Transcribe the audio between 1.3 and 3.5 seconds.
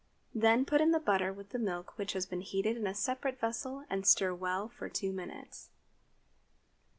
with the milk which has been heated in a separate